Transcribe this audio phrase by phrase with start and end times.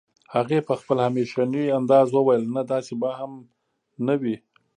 [0.35, 3.31] هغې په خپل همېشني انداز وويل نه داسې به هم
[4.07, 4.35] نه وي